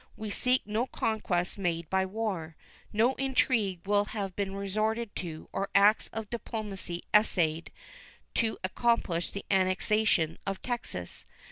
[0.17, 2.55] We seek no conquest made by war.
[2.91, 7.71] No intrigue will have been resorted to or acts of diplomacy essayed
[8.33, 11.27] to accomplish the annexation of Texas.